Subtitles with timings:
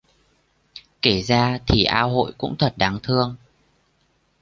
[1.01, 3.35] Kể ra thì A Hội cũng thật đáng thương